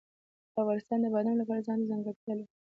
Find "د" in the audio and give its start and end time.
1.01-1.05, 1.37-1.41